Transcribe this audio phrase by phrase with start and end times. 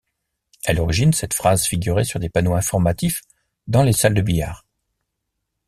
[0.65, 3.21] À l'origine, cette phrase figurait sur des panneaux informatifs
[3.67, 4.65] dans les salles de billard.